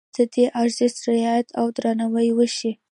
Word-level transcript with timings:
باید 0.15 0.29
د 0.29 0.31
دې 0.33 0.45
ارزښت 0.61 0.97
رعایت 1.09 1.47
او 1.59 1.65
درناوی 1.75 2.29
وشي. 2.33 2.71